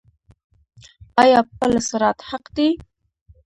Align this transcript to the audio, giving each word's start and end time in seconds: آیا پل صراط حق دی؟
آیا 1.21 1.39
پل 1.57 1.71
صراط 1.89 2.19
حق 2.29 2.45
دی؟ 2.55 2.67